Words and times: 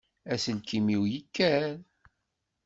Aselkim-iw 0.33 1.03
yekker. 1.13 1.69